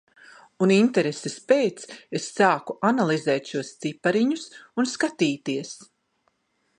Un 0.67 0.71
intereses 0.75 1.35
pēc 1.51 1.83
es 2.19 2.25
sāku 2.39 2.77
analizēt 2.91 3.53
šos 3.53 3.71
cipariņus 3.85 4.49
un 4.83 4.93
skatīties. 4.97 5.77